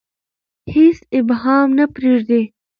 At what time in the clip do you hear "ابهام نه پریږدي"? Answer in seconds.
1.19-2.41